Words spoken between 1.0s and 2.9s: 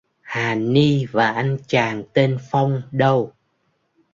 và anh chàng tên phong